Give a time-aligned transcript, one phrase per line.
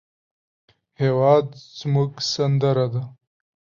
[1.01, 1.47] هېواد
[1.79, 3.03] زموږ سندره ده